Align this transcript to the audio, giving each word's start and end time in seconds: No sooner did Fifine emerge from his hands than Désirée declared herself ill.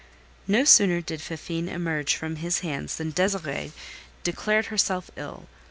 No 0.47 0.63
sooner 0.65 0.99
did 0.99 1.21
Fifine 1.21 1.69
emerge 1.69 2.15
from 2.15 2.37
his 2.37 2.61
hands 2.61 2.95
than 2.95 3.13
Désirée 3.13 3.71
declared 4.23 4.65
herself 4.73 5.11
ill. 5.15 5.47